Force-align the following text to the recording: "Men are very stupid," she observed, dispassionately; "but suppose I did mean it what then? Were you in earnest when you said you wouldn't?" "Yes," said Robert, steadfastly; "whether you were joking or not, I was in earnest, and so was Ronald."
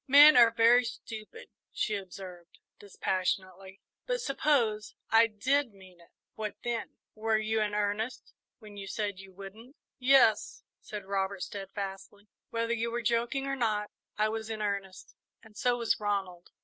"Men 0.07 0.35
are 0.35 0.49
very 0.49 0.83
stupid," 0.83 1.49
she 1.71 1.93
observed, 1.95 2.57
dispassionately; 2.79 3.81
"but 4.07 4.19
suppose 4.19 4.95
I 5.11 5.27
did 5.27 5.75
mean 5.75 5.99
it 6.01 6.09
what 6.33 6.55
then? 6.63 6.97
Were 7.13 7.37
you 7.37 7.61
in 7.61 7.75
earnest 7.75 8.33
when 8.57 8.77
you 8.77 8.87
said 8.87 9.19
you 9.19 9.31
wouldn't?" 9.31 9.75
"Yes," 9.99 10.63
said 10.79 11.05
Robert, 11.05 11.43
steadfastly; 11.43 12.27
"whether 12.49 12.73
you 12.73 12.89
were 12.89 13.03
joking 13.03 13.45
or 13.45 13.55
not, 13.55 13.91
I 14.17 14.27
was 14.29 14.49
in 14.49 14.59
earnest, 14.63 15.13
and 15.43 15.55
so 15.55 15.77
was 15.77 15.99
Ronald." 15.99 16.49